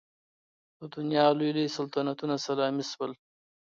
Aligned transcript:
د 0.79 0.81
دنیا 0.95 1.25
لوی 1.37 1.51
لوی 1.55 1.67
سلطنتونه 1.77 2.35
سلامي 2.45 2.83
شول. 2.91 3.11